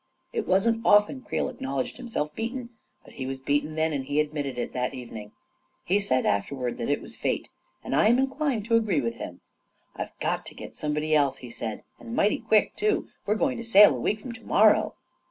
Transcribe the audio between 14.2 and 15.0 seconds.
from to morrow."